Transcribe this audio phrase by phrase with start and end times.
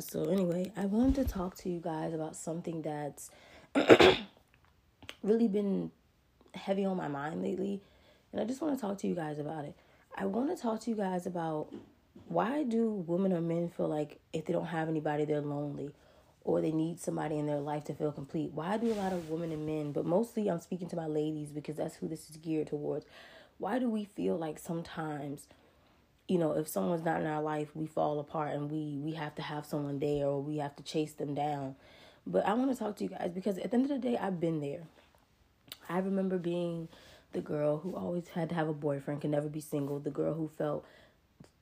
[0.00, 3.30] So anyway, I wanted to talk to you guys about something that's
[5.22, 5.90] really been
[6.54, 7.80] heavy on my mind lately,
[8.32, 9.74] and I just want to talk to you guys about it.
[10.16, 11.72] I want to talk to you guys about
[12.28, 15.90] why do women or men feel like if they don't have anybody, they're lonely
[16.44, 18.52] or they need somebody in their life to feel complete?
[18.52, 21.50] Why do a lot of women and men, but mostly I'm speaking to my ladies
[21.50, 23.06] because that's who this is geared towards.
[23.58, 25.48] Why do we feel like sometimes,
[26.28, 29.34] you know, if someone's not in our life, we fall apart and we we have
[29.36, 31.76] to have someone there or we have to chase them down?
[32.26, 34.16] But I want to talk to you guys because at the end of the day,
[34.16, 34.82] I've been there.
[35.88, 36.88] I remember being
[37.32, 40.34] the girl who always had to have a boyfriend, could never be single, the girl
[40.34, 40.86] who felt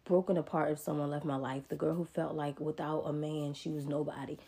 [0.05, 3.55] broken apart if someone left my life, the girl who felt like without a man,
[3.55, 4.39] she was nobody.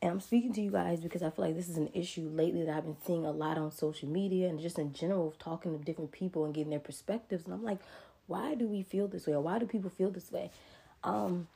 [0.00, 2.64] And I'm speaking to you guys because I feel like this is an issue lately
[2.64, 5.84] that I've been seeing a lot on social media and just in general talking to
[5.84, 7.44] different people and getting their perspectives.
[7.44, 7.80] And I'm like,
[8.28, 9.34] why do we feel this way?
[9.34, 10.50] Or why do people feel this way?
[11.02, 11.48] Um,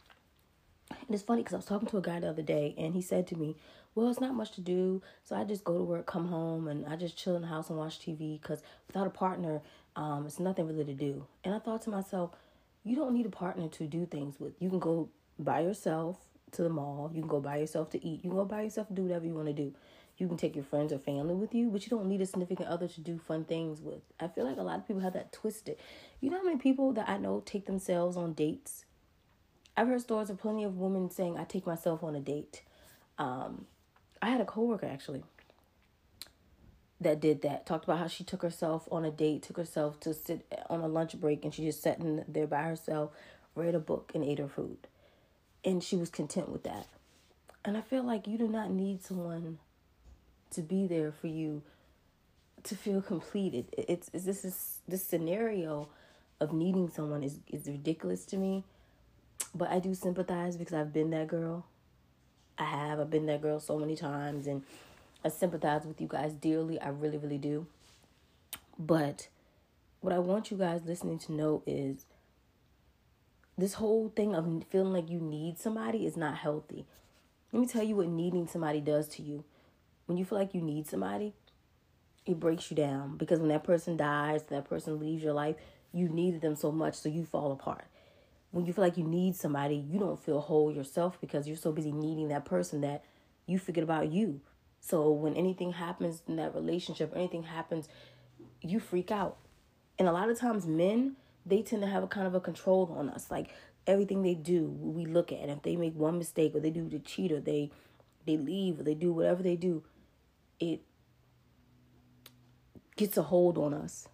[0.90, 3.02] and it's funny because I was talking to a guy the other day and he
[3.02, 3.56] said to me,
[3.94, 5.02] well, it's not much to do.
[5.24, 7.68] So I just go to work, come home, and I just chill in the house
[7.68, 9.60] and watch TV because without a partner,
[9.96, 11.26] um, it's nothing really to do.
[11.44, 12.30] And I thought to myself,
[12.84, 14.54] you don't need a partner to do things with.
[14.60, 16.16] You can go by yourself
[16.52, 17.10] to the mall.
[17.12, 18.24] You can go by yourself to eat.
[18.24, 19.74] You can go by yourself do whatever you want to do.
[20.18, 22.68] You can take your friends or family with you, but you don't need a significant
[22.68, 24.02] other to do fun things with.
[24.20, 25.76] I feel like a lot of people have that twisted.
[26.20, 28.84] You know how many people that I know take themselves on dates?
[29.76, 32.62] I've heard stories of plenty of women saying, I take myself on a date.
[33.18, 33.66] Um,
[34.20, 35.24] I had a coworker actually
[37.00, 37.66] that did that.
[37.66, 40.88] Talked about how she took herself on a date, took herself to sit on a
[40.88, 43.10] lunch break, and she just sat in there by herself,
[43.54, 44.86] read a book, and ate her food.
[45.64, 46.86] And she was content with that.
[47.64, 49.58] And I feel like you do not need someone
[50.52, 51.62] to be there for you
[52.64, 53.66] to feel completed.
[53.76, 55.88] It's, it's this is this scenario
[56.40, 58.64] of needing someone is is ridiculous to me.
[59.54, 61.66] But I do sympathize because I've been that girl.
[62.58, 63.00] I have.
[63.00, 64.62] I've been that girl so many times and
[65.24, 66.80] I sympathize with you guys dearly.
[66.80, 67.66] I really, really do.
[68.78, 69.28] But
[70.00, 72.06] what I want you guys listening to know is
[73.56, 76.86] this whole thing of feeling like you need somebody is not healthy.
[77.52, 79.44] Let me tell you what needing somebody does to you.
[80.06, 81.34] When you feel like you need somebody,
[82.26, 85.56] it breaks you down because when that person dies, that person leaves your life,
[85.92, 87.84] you needed them so much, so you fall apart
[88.52, 91.72] when you feel like you need somebody, you don't feel whole yourself because you're so
[91.72, 93.02] busy needing that person that
[93.46, 94.40] you forget about you.
[94.78, 97.88] So when anything happens in that relationship, anything happens,
[98.60, 99.38] you freak out.
[99.98, 102.94] And a lot of times men, they tend to have a kind of a control
[102.96, 103.30] on us.
[103.30, 103.48] Like
[103.86, 105.38] everything they do, we look at.
[105.38, 107.70] And if they make one mistake or they do the cheat or they
[108.24, 109.82] they leave or they do whatever they do,
[110.62, 110.80] it
[112.96, 114.08] gets a hold on us.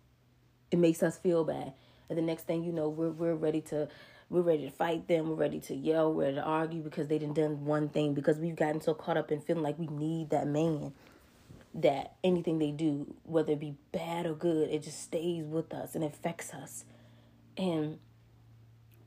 [0.71, 1.75] It makes us feel bad.
[2.09, 3.89] And the next thing you know, we're we're ready to
[4.31, 5.29] we're ready to fight them.
[5.29, 6.13] We're ready to yell.
[6.13, 8.15] We're ready to argue because they didn't done one thing.
[8.15, 10.93] Because we've gotten so caught up in feeling like we need that man
[11.75, 15.95] that anything they do, whether it be bad or good, it just stays with us
[15.95, 16.85] and affects us.
[17.57, 17.99] And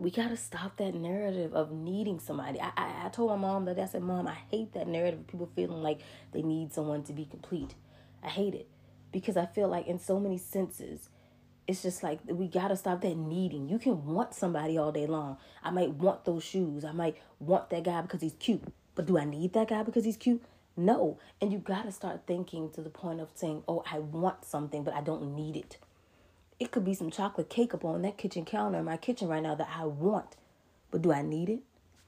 [0.01, 2.59] we gotta stop that narrative of needing somebody.
[2.59, 5.27] I, I, I told my mom that I said, Mom, I hate that narrative of
[5.27, 5.99] people feeling like
[6.31, 7.75] they need someone to be complete.
[8.23, 8.67] I hate it
[9.11, 11.09] because I feel like in so many senses
[11.67, 13.69] it's just like we gotta stop that needing.
[13.69, 15.37] You can want somebody all day long.
[15.63, 16.83] I might want those shoes.
[16.83, 18.63] I might want that guy because he's cute.
[18.95, 20.41] But do I need that guy because he's cute?
[20.75, 21.19] No.
[21.39, 24.95] And you gotta start thinking to the point of saying, Oh, I want something, but
[24.95, 25.77] I don't need it.
[26.61, 29.41] It could be some chocolate cake up on that kitchen counter in my kitchen right
[29.41, 30.35] now that I want.
[30.91, 31.61] But do I need it?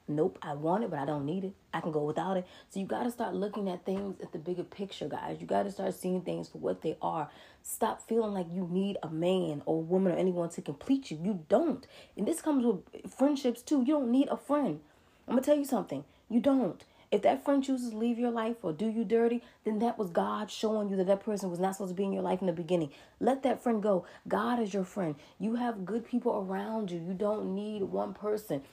[0.07, 1.53] Nope, I want it, but I don't need it.
[1.73, 2.45] I can go without it.
[2.69, 5.37] So you got to start looking at things at the bigger picture, guys.
[5.41, 7.31] You got to start seeing things for what they are.
[7.63, 11.17] Stop feeling like you need a man or a woman or anyone to complete you.
[11.23, 11.87] You don't.
[12.15, 13.79] And this comes with friendships too.
[13.79, 14.81] You don't need a friend.
[15.27, 16.03] I'm going to tell you something.
[16.29, 16.83] You don't.
[17.13, 20.09] If that friend chooses to leave your life or do you dirty, then that was
[20.09, 22.47] God showing you that that person was not supposed to be in your life in
[22.47, 22.89] the beginning.
[23.19, 24.07] Let that friend go.
[24.27, 25.13] God is your friend.
[25.37, 26.97] You have good people around you.
[26.97, 28.63] You don't need one person.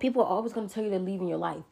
[0.00, 1.62] People are always going to tell you they're leaving your life.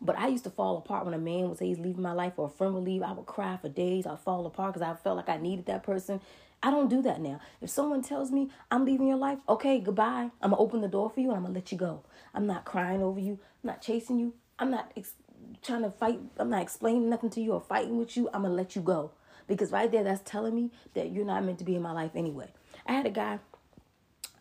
[0.00, 2.34] But I used to fall apart when a man would say he's leaving my life
[2.36, 3.02] or a friend would leave.
[3.02, 4.06] I would cry for days.
[4.06, 6.20] I'd fall apart because I felt like I needed that person.
[6.62, 7.40] I don't do that now.
[7.60, 10.30] If someone tells me I'm leaving your life, okay, goodbye.
[10.40, 12.04] I'm going to open the door for you and I'm going to let you go.
[12.32, 13.40] I'm not crying over you.
[13.64, 14.34] I'm not chasing you.
[14.58, 15.14] I'm not ex-
[15.62, 16.20] trying to fight.
[16.38, 18.28] I'm not explaining nothing to you or fighting with you.
[18.32, 19.12] I'm going to let you go.
[19.46, 22.12] Because right there, that's telling me that you're not meant to be in my life
[22.14, 22.48] anyway.
[22.86, 23.38] I had a guy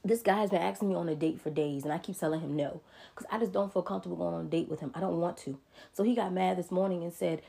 [0.07, 2.39] this guy has been asking me on a date for days and I keep telling
[2.39, 2.81] him no
[3.13, 4.91] because I just don't feel comfortable going on a date with him.
[4.95, 5.59] I don't want to.
[5.93, 7.41] So he got mad this morning and said,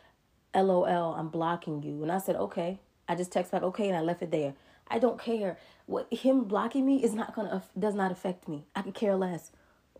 [0.55, 2.03] LOL, I'm blocking you.
[2.03, 2.81] And I said, okay.
[3.09, 4.55] I just text back, okay, and I left it there.
[4.89, 5.57] I don't care.
[5.87, 8.67] What him blocking me is not gonna does not affect me.
[8.75, 9.51] I could care less.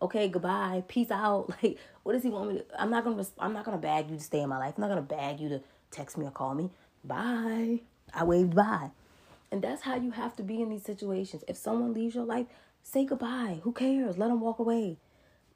[0.01, 1.53] Okay, goodbye, peace out.
[1.63, 2.81] Like, what does he want me to?
[2.81, 3.25] I'm not gonna.
[3.37, 4.75] I'm not gonna bag you to stay in my life.
[4.77, 5.61] I'm not gonna bag you to
[5.91, 6.69] text me or call me.
[7.03, 7.81] Bye.
[8.13, 8.91] I waved bye.
[9.51, 11.43] And that's how you have to be in these situations.
[11.47, 12.47] If someone leaves your life,
[12.83, 13.59] say goodbye.
[13.63, 14.17] Who cares?
[14.17, 14.97] Let them walk away.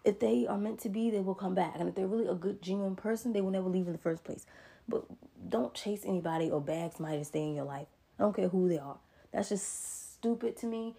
[0.04, 1.76] If they are meant to be, they will come back.
[1.80, 4.24] And if they're really a good, genuine person, they will never leave in the first
[4.24, 4.46] place.
[4.88, 5.06] But
[5.48, 7.88] don't chase anybody or bag somebody to stay in your life.
[8.20, 8.98] I don't care who they are.
[9.32, 10.96] That's just stupid to me.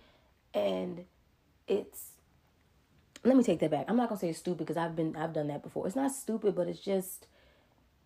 [0.55, 1.05] And
[1.67, 2.13] it's
[3.25, 3.87] let me take that back.
[3.89, 5.87] I'm not gonna say it's stupid because I've been I've done that before.
[5.87, 7.27] It's not stupid, but it's just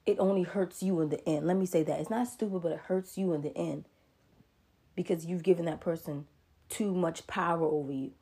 [0.06, 1.46] it only hurts you in the end.
[1.46, 2.00] Let me say that.
[2.00, 3.84] It's not stupid, but it hurts you in the end.
[4.94, 6.26] Because you've given that person
[6.68, 8.12] too much power over you.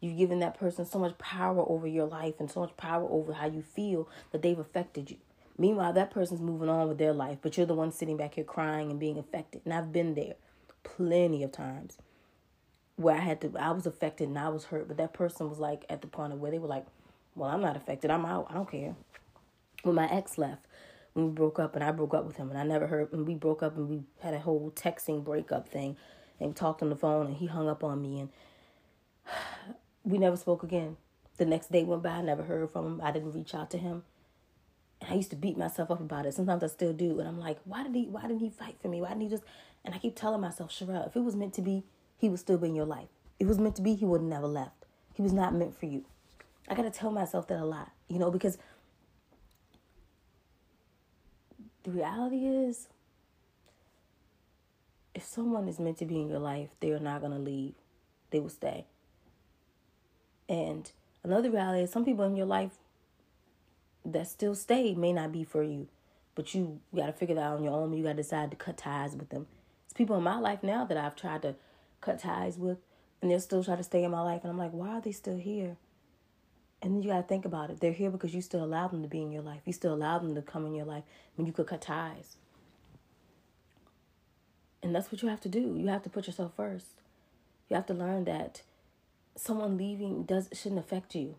[0.00, 3.34] You've given that person so much power over your life and so much power over
[3.34, 5.18] how you feel that they've affected you.
[5.58, 8.44] Meanwhile, that person's moving on with their life, but you're the one sitting back here
[8.44, 9.60] crying and being affected.
[9.64, 10.36] And I've been there
[10.82, 11.98] plenty of times
[13.00, 15.58] where I had to, I was affected and I was hurt, but that person was
[15.58, 16.84] like at the point of where they were like,
[17.34, 18.10] well, I'm not affected.
[18.10, 18.48] I'm out.
[18.50, 18.94] I don't care.
[19.82, 20.66] When my ex left,
[21.14, 23.24] when we broke up and I broke up with him and I never heard, when
[23.24, 25.96] we broke up and we had a whole texting breakup thing
[26.38, 28.28] and we talked on the phone and he hung up on me and
[30.04, 30.98] we never spoke again.
[31.38, 33.00] The next day went by, I never heard from him.
[33.02, 34.02] I didn't reach out to him.
[35.00, 36.34] And I used to beat myself up about it.
[36.34, 37.18] Sometimes I still do.
[37.18, 39.00] And I'm like, why did he why didn't he fight for me?
[39.00, 39.44] Why didn't he just
[39.86, 41.84] and I keep telling myself, Sherelle, if it was meant to be,
[42.20, 43.08] he would still be in your life.
[43.38, 44.84] If it was meant to be, he would never left.
[45.14, 46.04] He was not meant for you.
[46.68, 48.58] I gotta tell myself that a lot, you know, because
[51.82, 52.88] the reality is
[55.14, 57.72] if someone is meant to be in your life, they are not gonna leave.
[58.30, 58.84] They will stay.
[60.48, 60.90] And
[61.24, 62.72] another reality is some people in your life
[64.04, 65.88] that still stay may not be for you.
[66.34, 67.92] But you got to figure that out on your own.
[67.92, 69.46] You got to decide to cut ties with them.
[69.84, 71.56] It's people in my life now that I've tried to
[72.00, 72.78] cut ties with,
[73.20, 74.42] and they'll still try to stay in my life.
[74.42, 75.76] And I'm like, why are they still here?
[76.82, 77.80] And then you got to think about it.
[77.80, 79.60] They're here because you still allow them to be in your life.
[79.66, 81.04] You still allow them to come in your life
[81.36, 82.36] when you could cut ties.
[84.82, 85.76] And that's what you have to do.
[85.78, 86.86] You have to put yourself first.
[87.68, 88.62] You have to learn that
[89.36, 91.36] someone leaving does shouldn't affect you.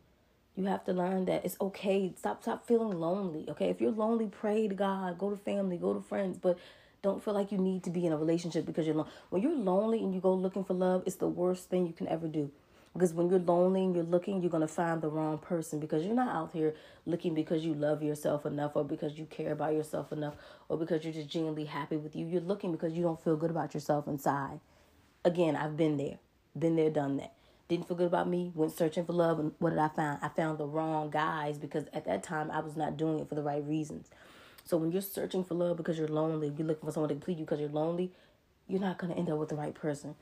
[0.56, 2.14] You have to learn that it's okay.
[2.18, 3.46] Stop stop feeling lonely.
[3.50, 3.70] Okay.
[3.70, 6.60] If you're lonely, pray to God, go to family, go to friends, but
[7.02, 9.12] don't feel like you need to be in a relationship because you're lonely.
[9.30, 12.08] When you're lonely and you go looking for love, it's the worst thing you can
[12.08, 12.52] ever do.
[12.94, 16.04] Because when you're lonely and you're looking, you're going to find the wrong person because
[16.04, 16.76] you're not out here
[17.06, 20.36] looking because you love yourself enough or because you care about yourself enough
[20.68, 22.28] or because you're just genuinely happy with you.
[22.28, 24.60] You're looking because you don't feel good about yourself inside.
[25.24, 26.18] Again, I've been there,
[26.58, 27.34] been there, done that
[27.72, 30.20] didn't feel good about me, went searching for love, and what did I find?
[30.22, 33.36] I found the wrong guys because at that time I was not doing it for
[33.36, 34.10] the right reasons.
[34.72, 37.38] So when you're searching for love because you're lonely, you're looking for someone to complete
[37.38, 38.10] you because you're lonely,
[38.70, 40.16] you're not gonna end up with the right person.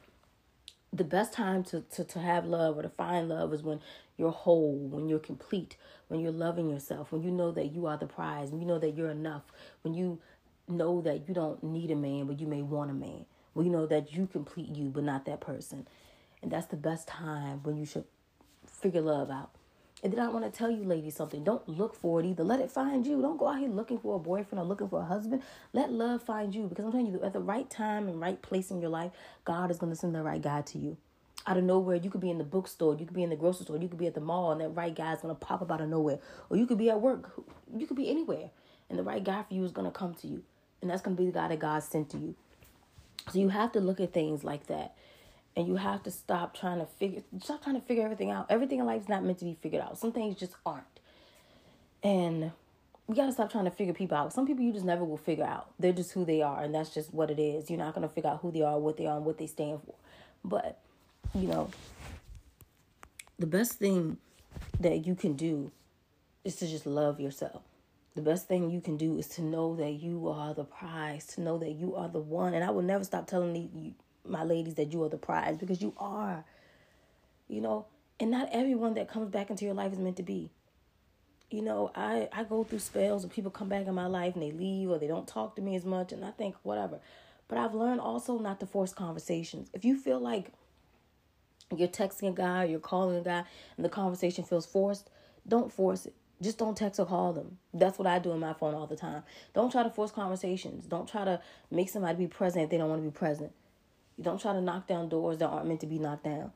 [0.92, 3.80] The best time to, to, to have love or to find love is when
[4.18, 7.96] you're whole, when you're complete, when you're loving yourself, when you know that you are
[7.96, 9.44] the prize, when you know that you're enough,
[9.84, 10.18] when you
[10.68, 13.26] know that you don't need a man, but you may want a man.
[13.54, 15.88] When you know that you complete you, but not that person.
[16.42, 18.06] And that's the best time when you should
[18.66, 19.52] figure love out.
[20.02, 21.44] And then I want to tell you, ladies, something.
[21.44, 22.44] Don't look for it either.
[22.44, 23.22] Let it find you.
[23.22, 25.44] Don't go out here looking for a boyfriend or looking for a husband.
[25.74, 26.68] Let love find you.
[26.68, 29.12] Because I'm telling you, at the right time and right place in your life,
[29.44, 30.96] God is going to send the right guy to you.
[31.46, 33.64] Out of nowhere, you could be in the bookstore, you could be in the grocery
[33.64, 35.62] store, you could be at the mall, and that right guy is going to pop
[35.62, 36.20] up out of nowhere.
[36.50, 37.32] Or you could be at work,
[37.76, 38.50] you could be anywhere,
[38.90, 40.44] and the right guy for you is going to come to you.
[40.82, 42.36] And that's going to be the guy that God sent to you.
[43.32, 44.96] So you have to look at things like that
[45.60, 48.46] and you have to stop trying to figure stop trying to figure everything out.
[48.50, 50.00] Everything in life is not meant to be figured out.
[50.00, 50.86] Some things just aren't.
[52.02, 52.54] And
[53.08, 54.32] we gotta stop trying to figure people out.
[54.32, 55.72] Some people you just never will figure out.
[55.78, 57.70] They're just who they are, and that's just what it is.
[57.70, 59.82] You're not gonna figure out who they are, what they are, and what they stand
[59.86, 59.96] for.
[60.46, 60.80] But
[61.36, 61.70] you know,
[63.38, 64.18] the best thing
[64.80, 65.72] that you can do
[66.46, 67.64] is to just love yourself.
[68.16, 71.42] The best thing you can do is to know that you are the prize, to
[71.42, 72.54] know that you are the one.
[72.54, 73.94] And I will never stop telling you,
[74.26, 76.44] my ladies, that you are the prize because you are.
[77.48, 77.86] You know,
[78.20, 80.52] and not everyone that comes back into your life is meant to be.
[81.50, 84.44] You know, I, I go through spells where people come back in my life and
[84.44, 87.00] they leave or they don't talk to me as much, and I think, whatever.
[87.48, 89.70] But I've learned also not to force conversations.
[89.74, 90.52] If you feel like
[91.76, 93.44] you're texting a guy or you're calling a guy
[93.78, 95.10] and the conversation feels forced,
[95.48, 96.14] don't force it.
[96.42, 97.58] Just don't text or call them.
[97.74, 99.24] That's what I do in my phone all the time.
[99.54, 100.86] Don't try to force conversations.
[100.86, 103.52] Don't try to make somebody be present if they don't want to be present.
[104.22, 106.52] Don't try to knock down doors that aren't meant to be knocked down.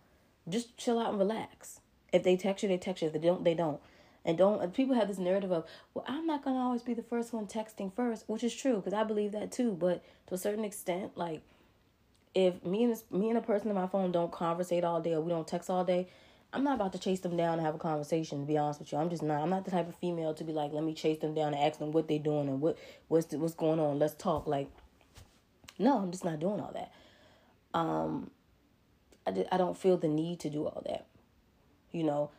[0.48, 1.80] Just chill out and relax.
[2.12, 3.08] If they text you, they text you.
[3.08, 3.80] If they don't, they don't.
[4.26, 7.04] And don't uh, people have this narrative of, well, I'm not gonna always be the
[7.04, 9.72] first one texting first, which is true because I believe that too.
[9.72, 11.42] But to a certain extent, like
[12.34, 15.14] if me and this, me and a person on my phone don't conversate all day
[15.14, 16.08] or we don't text all day,
[16.54, 18.42] I'm not about to chase them down and have a conversation.
[18.42, 19.42] To be honest with you, I'm just not.
[19.42, 21.64] I'm not the type of female to be like, let me chase them down and
[21.64, 22.78] ask them what they're doing and what
[23.08, 24.00] what's what's going on.
[24.00, 24.48] Let's talk.
[24.48, 24.70] Like,
[25.80, 26.92] no, I'm just not doing all that.
[27.74, 28.32] Um,
[29.26, 31.08] I I don't feel the need to do all that.
[31.92, 32.32] You know,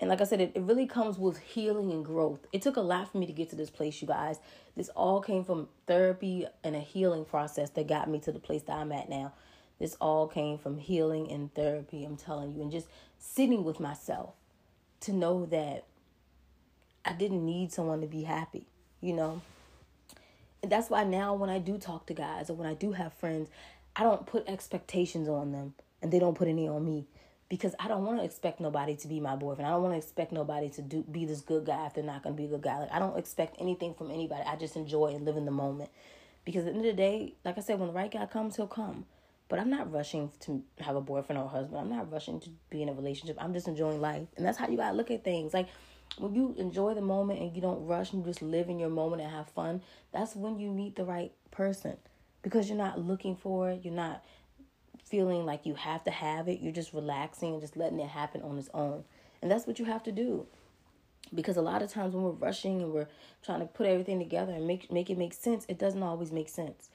[0.00, 2.46] and like I said, it, it really comes with healing and growth.
[2.52, 4.38] It took a lot for me to get to this place, you guys.
[4.76, 8.62] This all came from therapy and a healing process that got me to the place
[8.62, 9.32] that I'm at now.
[9.80, 14.34] This all came from healing and therapy, I'm telling you, and just sitting with myself
[15.00, 15.84] to know that
[17.04, 18.66] I didn't need someone to be happy,
[19.00, 19.40] you know?
[20.62, 23.12] And that's why now when I do talk to guys or when I do have
[23.12, 23.48] friends,
[23.96, 27.06] I don't put expectations on them and they don't put any on me
[27.48, 29.66] because I don't want to expect nobody to be my boyfriend.
[29.66, 32.22] I don't want to expect nobody to do be this good guy if they're not
[32.22, 32.78] going to be a good guy.
[32.78, 34.42] Like I don't expect anything from anybody.
[34.46, 35.90] I just enjoy and live in the moment.
[36.44, 38.56] Because at the end of the day, like I said, when the right guy comes,
[38.56, 39.04] he'll come.
[39.48, 41.80] But I'm not rushing to have a boyfriend or a husband.
[41.80, 43.36] I'm not rushing to be in a relationship.
[43.40, 44.28] I'm just enjoying life.
[44.36, 45.54] And that's how you gotta look at things.
[45.54, 45.68] Like
[46.18, 49.22] when you enjoy the moment and you don't rush and just live in your moment
[49.22, 51.96] and have fun, that's when you meet the right person.
[52.42, 54.24] Because you're not looking for it, you're not
[55.04, 58.42] feeling like you have to have it, you're just relaxing and just letting it happen
[58.42, 59.04] on its own.
[59.42, 60.46] And that's what you have to do.
[61.34, 63.08] Because a lot of times when we're rushing and we're
[63.44, 66.48] trying to put everything together and make make it make sense, it doesn't always make
[66.48, 66.88] sense.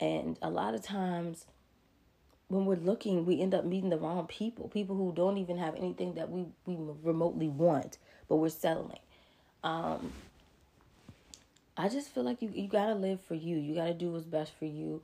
[0.00, 1.46] And a lot of times
[2.48, 5.76] when we're looking, we end up meeting the wrong people, people who don't even have
[5.76, 8.98] anything that we, we remotely want, but we're settling.
[9.62, 10.12] Um,
[11.80, 13.56] I just feel like you, you gotta live for you.
[13.56, 15.02] You gotta do what's best for you.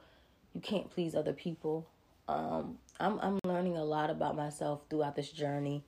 [0.52, 1.86] You can't please other people.
[2.28, 5.84] Um, I'm I'm learning a lot about myself throughout this journey.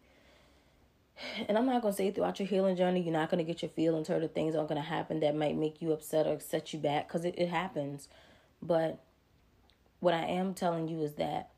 [1.46, 4.08] And I'm not gonna say throughout your healing journey, you're not gonna get your feelings
[4.08, 7.06] hurt or things aren't gonna happen that might make you upset or set you back,
[7.06, 8.08] because it, it happens.
[8.62, 8.98] But
[10.00, 11.50] what I am telling you is that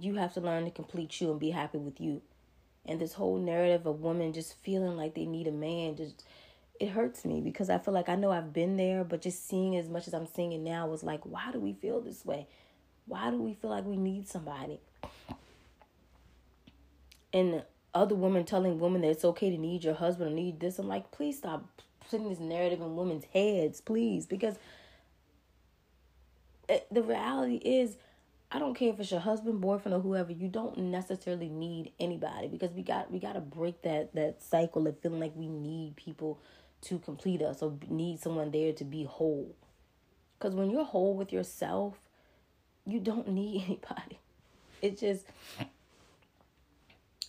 [0.00, 2.22] you have to learn to complete you and be happy with you.
[2.86, 6.24] And this whole narrative of women just feeling like they need a man just
[6.80, 9.76] it hurts me because I feel like I know I've been there, but just seeing
[9.76, 12.46] as much as I'm seeing it now was like, why do we feel this way?
[13.06, 14.80] Why do we feel like we need somebody?
[17.32, 17.62] And
[17.94, 20.88] other women telling women that it's okay to need your husband or need this, I'm
[20.88, 21.64] like, please stop
[22.08, 24.54] putting this narrative in women's heads, please, because
[26.68, 27.96] eh, the reality is
[28.50, 30.32] I don't care if it's your husband, boyfriend, or whoever.
[30.32, 34.86] You don't necessarily need anybody because we got we got to break that that cycle
[34.86, 36.40] of feeling like we need people
[36.82, 39.54] to complete us or need someone there to be whole.
[40.38, 41.98] Because when you're whole with yourself,
[42.86, 44.18] you don't need anybody.
[44.80, 45.26] It just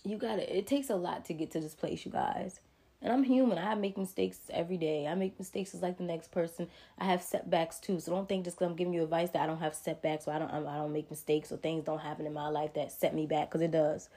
[0.04, 0.56] you gotta.
[0.56, 2.60] It takes a lot to get to this place, you guys.
[3.02, 3.56] And I'm human.
[3.56, 5.06] I make mistakes every day.
[5.06, 6.68] I make mistakes as like the next person.
[6.98, 7.98] I have setbacks too.
[7.98, 10.34] So don't think just because I'm giving you advice that I don't have setbacks or
[10.34, 13.14] I don't I don't make mistakes or things don't happen in my life that set
[13.14, 14.10] me back because it does.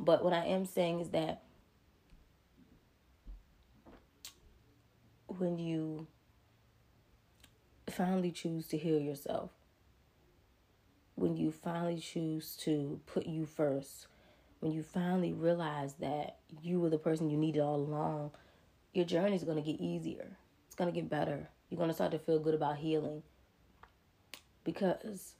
[0.00, 1.42] But what I am saying is that
[5.42, 6.06] when you
[7.90, 9.50] finally choose to heal yourself,
[11.16, 14.06] when you finally choose to put you first,
[14.60, 18.30] when you finally realize that you were the person you needed all along,
[18.92, 20.36] your journey is going to get easier.
[20.66, 21.48] It's going to get better.
[21.68, 23.24] You're going to start to feel good about healing.
[24.62, 25.34] Because,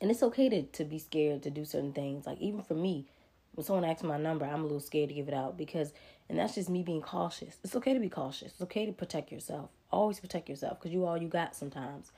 [0.00, 2.26] and it's okay to, to be scared to do certain things.
[2.26, 3.06] Like, even for me,
[3.54, 5.92] when someone asks my number, I'm a little scared to give it out because,
[6.28, 7.56] and that's just me being cautious.
[7.62, 8.52] It's okay to be cautious.
[8.52, 9.70] It's okay to protect yourself.
[9.90, 12.10] Always protect yourself because you all you got sometimes.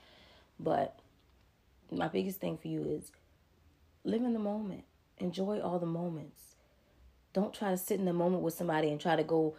[0.59, 0.99] But
[1.91, 3.12] my biggest thing for you is
[4.05, 4.85] live in the moment
[5.21, 6.55] enjoy all the moments.
[7.33, 9.57] Don't try to sit in the moment with somebody and try to go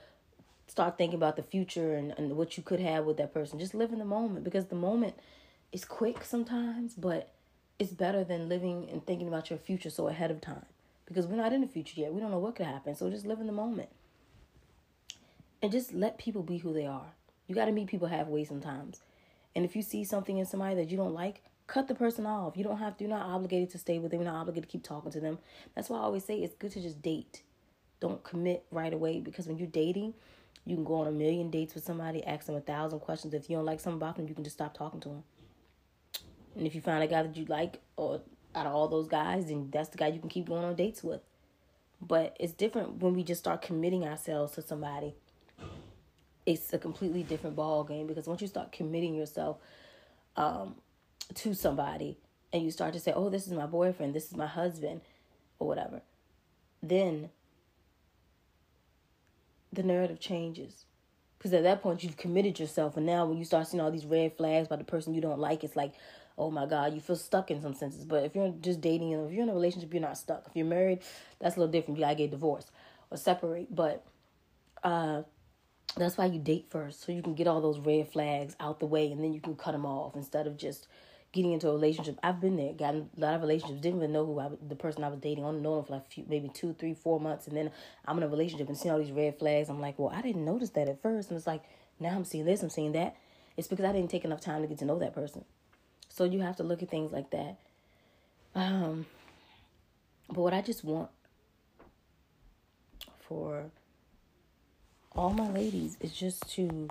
[0.68, 3.60] start thinking about the future and, and what you could have with that person.
[3.60, 5.16] Just live in the moment because the moment
[5.72, 7.32] is quick sometimes, but
[7.78, 10.66] it's better than living and thinking about your future so ahead of time
[11.06, 12.14] because we're not in the future yet.
[12.14, 12.96] We don't know what could happen.
[12.96, 13.90] So just live in the moment
[15.62, 17.14] and just let people be who they are.
[17.48, 19.02] You got to meet people halfway sometimes.
[19.56, 22.58] And if you see something in somebody that you don't like, cut the person off.
[22.58, 24.22] You don't have to, you're not obligated to stay with them.
[24.22, 25.40] You're not obligated to keep talking to them.
[25.76, 27.44] That's why I always say it's good to just date.
[28.00, 30.14] Don't commit right away because when you're dating,
[30.66, 33.34] you can go on a million dates with somebody, ask them a thousand questions.
[33.34, 35.24] If you don't like something about them, you can just stop talking to them.
[36.56, 38.22] And if you find a guy that you like, or
[38.56, 41.04] out of all those guys, then that's the guy you can keep going on dates
[41.04, 41.22] with.
[42.02, 45.16] But it's different when we just start committing ourselves to somebody.
[46.50, 49.58] It's a completely different ball game because once you start committing yourself,
[50.36, 50.74] um,
[51.36, 52.18] to somebody
[52.52, 55.02] and you start to say, oh, this is my boyfriend, this is my husband,
[55.60, 56.02] or whatever,
[56.82, 57.30] then
[59.72, 60.86] the narrative changes.
[61.38, 62.98] Because at that point, you've committed yourself.
[62.98, 65.40] And now, when you start seeing all these red flags by the person you don't
[65.40, 65.94] like, it's like,
[66.38, 68.06] oh my God, you feel stuck in some senses.
[68.06, 70.48] But if you're just dating, and if you're in a relationship, you're not stuck.
[70.48, 71.00] If you're married,
[71.40, 72.00] that's a little different.
[72.00, 72.72] You gotta get divorced
[73.12, 73.74] or separate.
[73.74, 74.04] But
[74.84, 75.22] uh,
[75.96, 78.86] that's why you date first, so you can get all those red flags out the
[78.86, 80.88] way, and then you can cut them off instead of just
[81.32, 82.18] getting into a relationship.
[82.24, 85.04] I've been there, got a lot of relationships, didn't even know who I, the person
[85.04, 85.46] I was dating.
[85.46, 87.72] Only known for like few, maybe two, three, four months, and then
[88.06, 89.70] I'm in a relationship and seeing all these red flags.
[89.70, 91.64] I'm like, well, I didn't notice that at first, and it's like
[92.00, 93.16] now I'm seeing this, I'm seeing that.
[93.58, 95.44] It's because I didn't take enough time to get to know that person.
[96.08, 97.58] So you have to look at things like that.
[98.56, 99.06] Um,
[100.28, 101.10] but what I just want
[103.20, 103.66] for
[105.16, 106.88] all my ladies is just to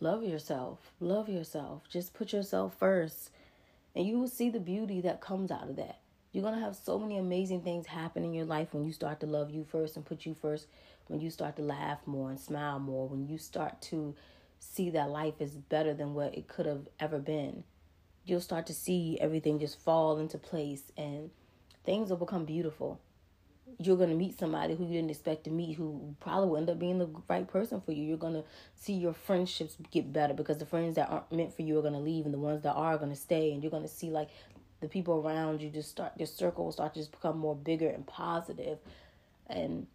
[0.00, 0.92] love yourself.
[1.00, 1.82] Love yourself.
[1.88, 3.30] Just put yourself first.
[3.94, 6.00] And you will see the beauty that comes out of that.
[6.32, 9.20] You're going to have so many amazing things happen in your life when you start
[9.20, 10.66] to love you first and put you first.
[11.06, 13.08] When you start to laugh more and smile more.
[13.08, 14.14] When you start to
[14.58, 17.64] see that life is better than what it could have ever been.
[18.24, 21.30] You'll start to see everything just fall into place and
[21.84, 23.00] things will become beautiful
[23.78, 26.70] you're going to meet somebody who you didn't expect to meet who probably will end
[26.70, 28.02] up being the right person for you.
[28.04, 28.44] You're going to
[28.74, 31.94] see your friendships get better because the friends that aren't meant for you are going
[31.94, 33.52] to leave and the ones that are, are going to stay.
[33.52, 34.28] And you're going to see like
[34.80, 37.88] the people around you just start, your circle will start to just become more bigger
[37.88, 38.78] and positive.
[39.48, 39.86] And,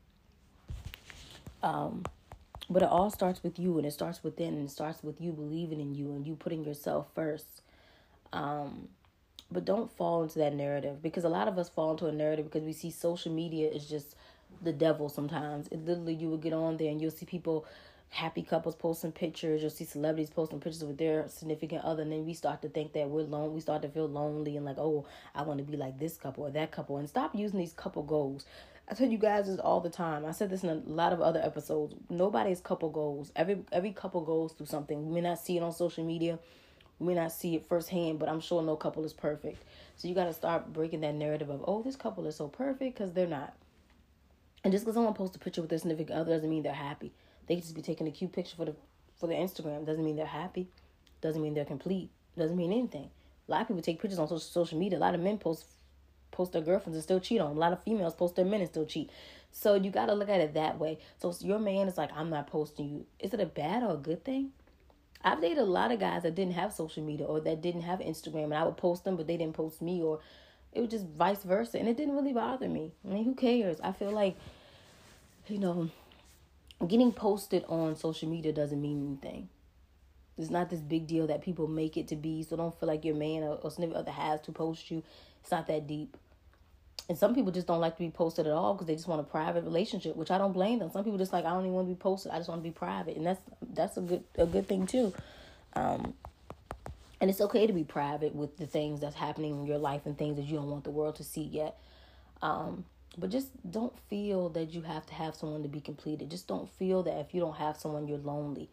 [1.64, 2.04] um,
[2.70, 5.32] but it all starts with you and it starts within and it starts with you
[5.32, 7.62] believing in you and you putting yourself first.
[8.34, 8.90] Um,
[9.52, 12.46] but don't fall into that narrative because a lot of us fall into a narrative
[12.46, 14.16] because we see social media is just
[14.62, 15.68] the devil sometimes.
[15.70, 17.66] It literally you will get on there and you'll see people
[18.10, 22.26] happy couples posting pictures, you'll see celebrities posting pictures with their significant other, and then
[22.26, 25.06] we start to think that we're lone we start to feel lonely and like, oh,
[25.36, 28.04] I want to be like this couple or that couple and stop using these couple
[28.04, 28.46] goals.
[28.92, 30.26] I tell you guys this all the time.
[30.26, 31.94] I said this in a lot of other episodes.
[32.10, 33.32] Nobody's couple goals.
[33.36, 35.08] Every every couple goes through something.
[35.08, 36.40] We may not see it on social media
[37.00, 39.64] may not see it firsthand, but I'm sure no couple is perfect.
[39.96, 42.98] So you got to start breaking that narrative of, oh, this couple is so perfect
[42.98, 43.54] because they're not.
[44.64, 47.14] And just because someone posts a picture with their significant other doesn't mean they're happy.
[47.48, 48.76] They just be taking a cute picture for the
[49.20, 49.86] for the Instagram.
[49.86, 50.68] Doesn't mean they're happy.
[51.22, 52.10] Doesn't mean they're complete.
[52.38, 53.10] Doesn't mean anything.
[53.48, 54.98] A lot of people take pictures on social social media.
[54.98, 55.66] A lot of men post
[56.32, 57.50] post their girlfriends and still cheat on.
[57.50, 57.58] Them.
[57.58, 59.10] A lot of females post their men and still cheat.
[59.52, 61.00] So you got to look at it that way.
[61.18, 63.06] So your man is like, I'm not posting you.
[63.20, 64.52] Is it a bad or a good thing?
[65.22, 68.00] I've dated a lot of guys that didn't have social media or that didn't have
[68.00, 70.20] Instagram, and I would post them, but they didn't post me, or
[70.72, 72.94] it was just vice versa, and it didn't really bother me.
[73.06, 73.80] I mean, who cares?
[73.82, 74.38] I feel like,
[75.48, 75.90] you know,
[76.88, 79.50] getting posted on social media doesn't mean anything.
[80.38, 82.44] It's not this big deal that people make it to be.
[82.44, 85.04] So don't feel like your man or, or significant other has to post you.
[85.42, 86.16] It's not that deep.
[87.10, 89.20] And some people just don't like to be posted at all because they just want
[89.20, 90.92] a private relationship, which I don't blame them.
[90.92, 92.32] Some people just like I don't even want to be posted.
[92.32, 93.42] I just want to be private, and that's
[93.74, 95.12] that's a good a good thing too.
[95.74, 96.14] Um,
[97.20, 100.18] and it's okay to be private with the things that's happening in your life and
[100.18, 101.80] things that you don't want the world to see yet.
[102.44, 102.86] Um,
[103.18, 106.30] but just don't feel that you have to have someone to be completed.
[106.30, 108.70] Just don't feel that if you don't have someone, you're lonely,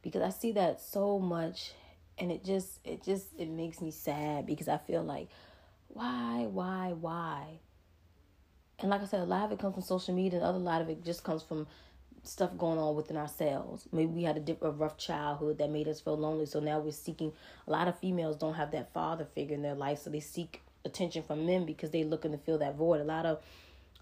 [0.00, 1.72] because I see that so much,
[2.18, 5.28] and it just it just it makes me sad because I feel like
[5.88, 7.58] why why why
[8.80, 10.80] and like I said, a lot of it comes from social media, and other lot
[10.80, 11.66] of it just comes from
[12.22, 13.88] stuff going on within ourselves.
[13.92, 16.78] Maybe we had a, dip, a rough childhood that made us feel lonely, so now
[16.80, 17.32] we're seeking.
[17.66, 20.62] A lot of females don't have that father figure in their life, so they seek
[20.84, 23.00] attention from men because they're looking to fill that void.
[23.00, 23.42] A lot of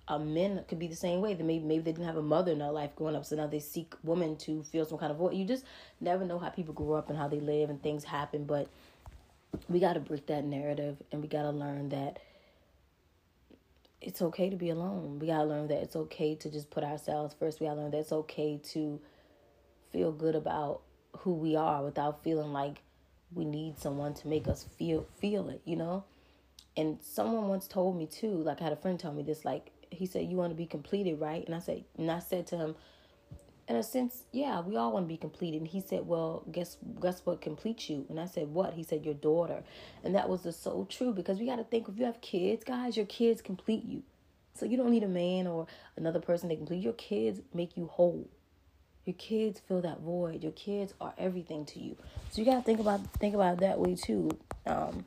[0.06, 1.34] uh, men could be the same way.
[1.34, 3.46] That maybe maybe they didn't have a mother in their life growing up, so now
[3.46, 5.34] they seek women to fill some kind of void.
[5.34, 5.64] You just
[6.00, 8.68] never know how people grow up and how they live and things happen, but
[9.68, 12.18] we got to break that narrative and we got to learn that
[14.00, 15.18] it's okay to be alone.
[15.18, 17.60] We gotta learn that it's okay to just put ourselves first.
[17.60, 19.00] We gotta learn that it's okay to
[19.90, 20.82] feel good about
[21.18, 22.82] who we are without feeling like
[23.32, 26.04] we need someone to make us feel feel it, you know?
[26.76, 29.72] And someone once told me too, like I had a friend tell me this, like
[29.90, 31.44] he said, You wanna be completed, right?
[31.44, 32.76] And I said and I said to him,
[33.68, 35.58] in a sense, yeah, we all want to be completed.
[35.58, 38.06] And he said, Well, guess guess what completes you?
[38.08, 38.74] And I said, What?
[38.74, 39.62] He said, Your daughter.
[40.02, 42.96] And that was just so true because we gotta think if you have kids, guys,
[42.96, 44.02] your kids complete you.
[44.54, 46.82] So you don't need a man or another person to complete.
[46.82, 48.26] Your kids make you whole.
[49.04, 50.42] Your kids fill that void.
[50.42, 51.96] Your kids are everything to you.
[52.30, 54.30] So you gotta think about think about that way too.
[54.66, 55.04] Um,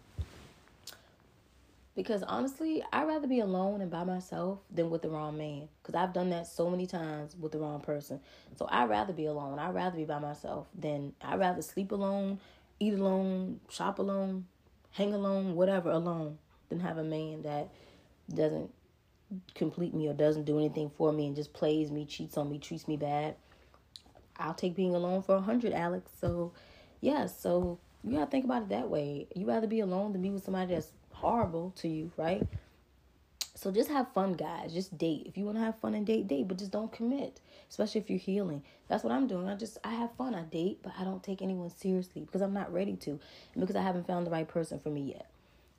[1.96, 5.68] because honestly, I'd rather be alone and by myself than with the wrong man.
[5.82, 8.20] Because I've done that so many times with the wrong person.
[8.58, 9.60] So I'd rather be alone.
[9.60, 12.40] I'd rather be by myself than I'd rather sleep alone,
[12.80, 14.46] eat alone, shop alone,
[14.92, 16.38] hang alone, whatever alone,
[16.70, 17.70] than have a man that
[18.34, 18.72] doesn't
[19.56, 22.58] complete me or doesn't do anything for me and just plays me, cheats on me,
[22.60, 23.36] treats me bad.
[24.38, 26.10] I'll take being alone for a hundred, Alex.
[26.20, 26.54] So
[27.02, 29.28] yeah, so You gotta think about it that way.
[29.36, 32.48] You rather be alone than be with somebody that's horrible to you, right?
[33.56, 34.74] So just have fun, guys.
[34.74, 35.28] Just date.
[35.28, 37.40] If you want to have fun and date, date, but just don't commit.
[37.70, 38.64] Especially if you're healing.
[38.88, 39.48] That's what I'm doing.
[39.48, 40.34] I just I have fun.
[40.34, 43.20] I date, but I don't take anyone seriously because I'm not ready to, and
[43.60, 45.30] because I haven't found the right person for me yet.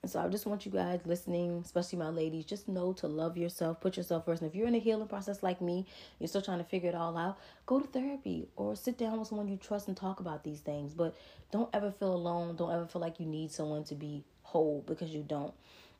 [0.02, 3.36] And so I just want you guys listening, especially my ladies, just know to love
[3.36, 4.42] yourself, put yourself first.
[4.42, 5.86] And if you're in a healing process like me,
[6.18, 9.28] you're still trying to figure it all out, go to therapy or sit down with
[9.28, 10.92] someone you trust and talk about these things.
[10.92, 11.16] But
[11.52, 12.56] don't ever feel alone.
[12.56, 15.54] Don't ever feel like you need someone to be whole because you don't.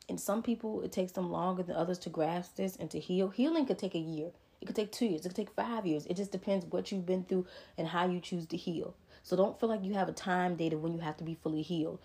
[0.09, 3.29] And some people, it takes them longer than others to grasp this and to heal.
[3.29, 4.31] Healing could take a year.
[4.61, 5.25] It could take two years.
[5.25, 6.07] It could take five years.
[6.07, 7.47] It just depends what you've been through
[7.79, 8.95] and how you choose to heal.
[9.25, 11.35] So don't feel like you have a time date of when you have to be
[11.43, 12.01] fully healed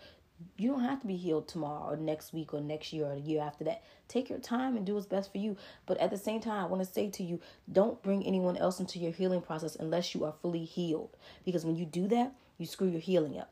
[0.57, 3.21] you don't have to be healed tomorrow or next week or next year or the
[3.21, 3.83] year after that.
[4.07, 5.57] Take your time and do what's best for you.
[5.85, 7.39] But at the same time, I want to say to you,
[7.71, 11.15] don't bring anyone else into your healing process unless you are fully healed.
[11.45, 13.51] Because when you do that, you screw your healing up.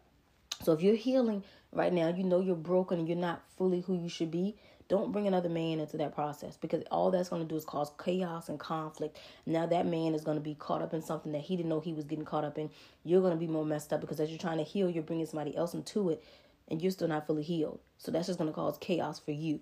[0.66, 3.96] So if you're healing right now, you know you're broken and you're not fully who
[3.96, 4.56] you should be.
[4.88, 7.92] Don't bring another man into that process because all that's going to do is cause
[8.04, 9.20] chaos and conflict.
[9.46, 11.82] Now that man is going to be caught up in something that he didn't know
[11.82, 12.72] he was getting caught up in.
[13.04, 15.28] You're going to be more messed up because as you're trying to heal, you're bringing
[15.28, 16.24] somebody else into it
[16.68, 17.80] and you're still not fully healed.
[18.00, 19.60] So that's just going to cause chaos for you.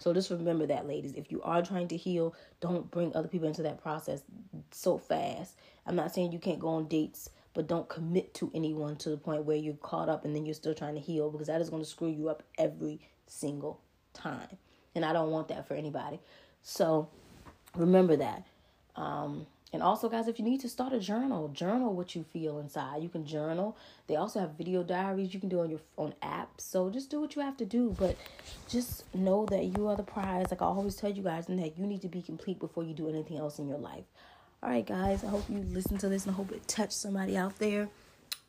[0.00, 1.14] So just remember that, ladies.
[1.14, 4.22] If you are trying to heal, don't bring other people into that process
[4.70, 5.56] so fast.
[5.86, 9.16] I'm not saying you can't go on dates, but don't commit to anyone to the
[9.16, 11.70] point where you're caught up and then you're still trying to heal because that is
[11.70, 13.80] going to screw you up every single
[14.14, 14.58] time.
[14.94, 16.20] And I don't want that for anybody.
[16.62, 17.08] So
[17.74, 18.44] remember that.
[18.96, 22.58] Um, and also, guys, if you need to start a journal, journal what you feel
[22.58, 23.02] inside.
[23.02, 23.74] You can journal.
[24.06, 26.60] They also have video diaries you can do on your on apps.
[26.60, 28.16] So just do what you have to do, but
[28.68, 30.46] just know that you are the prize.
[30.50, 32.92] Like I always tell you guys, and that you need to be complete before you
[32.92, 34.04] do anything else in your life.
[34.62, 35.24] All right, guys.
[35.24, 37.88] I hope you listen to this and I hope it touched somebody out there.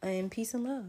[0.03, 0.85] And peace and love.